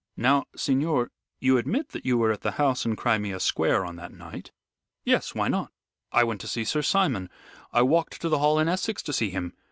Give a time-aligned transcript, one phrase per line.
[0.17, 4.11] "Now, signor, you admit that you were at the house in Crimea Square on that
[4.11, 4.51] night."
[5.05, 5.71] "Yes, why not?
[6.11, 7.29] I went to see Sir Simon.
[7.71, 9.53] I walked to the Hall in Essex to see him.